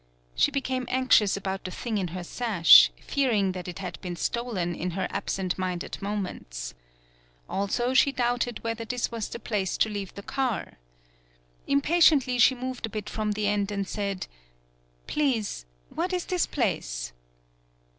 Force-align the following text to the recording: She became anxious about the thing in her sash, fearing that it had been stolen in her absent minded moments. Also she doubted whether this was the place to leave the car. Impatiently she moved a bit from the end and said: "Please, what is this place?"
She 0.33 0.49
became 0.49 0.87
anxious 0.89 1.37
about 1.37 1.63
the 1.63 1.69
thing 1.69 1.99
in 1.99 2.07
her 2.07 2.23
sash, 2.23 2.89
fearing 3.05 3.51
that 3.51 3.67
it 3.67 3.77
had 3.77 4.01
been 4.01 4.15
stolen 4.15 4.73
in 4.73 4.91
her 4.97 5.05
absent 5.11 5.59
minded 5.59 5.99
moments. 6.01 6.73
Also 7.47 7.93
she 7.93 8.11
doubted 8.11 8.63
whether 8.63 8.83
this 8.83 9.11
was 9.11 9.29
the 9.29 9.37
place 9.37 9.77
to 9.77 9.89
leave 9.89 10.11
the 10.15 10.23
car. 10.23 10.79
Impatiently 11.67 12.39
she 12.39 12.55
moved 12.55 12.87
a 12.87 12.89
bit 12.89 13.11
from 13.11 13.33
the 13.33 13.47
end 13.47 13.69
and 13.71 13.87
said: 13.87 14.25
"Please, 15.05 15.67
what 15.89 16.13
is 16.13 16.25
this 16.25 16.47
place?" 16.47 17.13